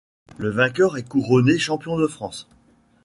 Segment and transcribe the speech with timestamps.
[0.39, 2.47] Le vainqueur est couronné champion de France.